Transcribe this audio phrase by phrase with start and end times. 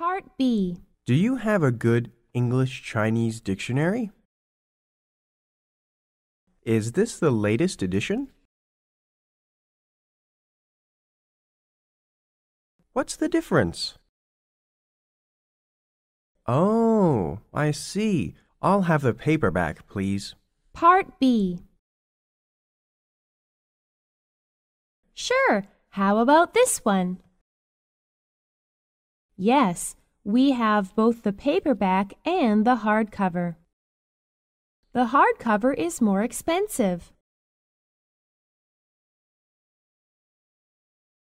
[0.00, 0.78] Part B.
[1.04, 4.10] Do you have a good English Chinese dictionary?
[6.62, 8.28] Is this the latest edition?
[12.94, 13.98] What's the difference?
[16.46, 18.36] Oh, I see.
[18.62, 20.34] I'll have the paperback, please.
[20.72, 21.60] Part B.
[25.12, 27.18] Sure, how about this one?
[29.42, 33.56] Yes, we have both the paperback and the hardcover.
[34.92, 37.10] The hardcover is more expensive.